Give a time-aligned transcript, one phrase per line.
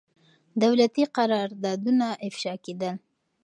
[0.63, 2.93] دولتي قراردادونه افشا کېدل.